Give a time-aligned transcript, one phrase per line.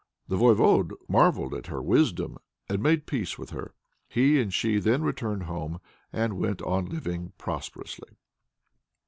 [0.27, 3.75] "The Voyvode marvelled at her wisdom, and made peace with her.
[4.09, 5.79] He and she then returned home
[6.11, 8.17] and went on living prosperously."